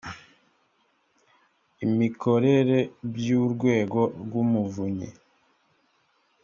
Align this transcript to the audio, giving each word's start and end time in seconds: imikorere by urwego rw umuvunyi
imikorere 1.85 2.79
by 3.13 3.27
urwego 3.41 4.01
rw 4.21 4.33
umuvunyi 4.43 5.09